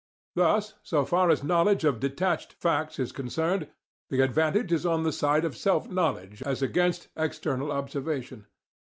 Thus, 0.33 0.73
so 0.81 1.05
far 1.05 1.29
as 1.29 1.43
knowledge 1.43 1.83
of 1.83 1.99
detached 1.99 2.53
facts 2.53 2.97
is 2.97 3.11
concerned, 3.11 3.67
the 4.09 4.21
advantage 4.21 4.71
is 4.73 4.83
on 4.83 5.03
the 5.03 5.11
side 5.11 5.45
of 5.45 5.55
self 5.55 5.87
knowledge 5.91 6.41
as 6.41 6.63
against 6.63 7.09
external 7.15 7.71
observation. 7.71 8.47